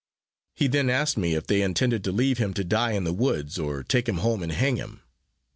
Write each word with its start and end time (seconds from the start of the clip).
He 0.55 0.65
then 0.65 0.89
asked 0.89 1.15
me 1.15 1.35
if 1.35 1.45
they 1.45 1.61
intended 1.61 2.03
to 2.05 2.11
leave 2.11 2.39
him 2.39 2.55
to 2.55 2.63
die 2.63 2.93
in 2.93 3.03
the 3.03 3.13
woods, 3.13 3.59
or 3.59 3.83
to 3.83 3.87
take 3.87 4.09
him 4.09 4.17
home 4.17 4.41
and 4.41 4.51
hang 4.51 4.77
him. 4.77 5.01